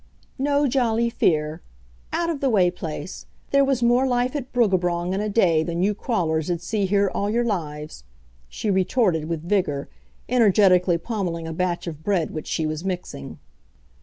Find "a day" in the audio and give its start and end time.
5.21-5.61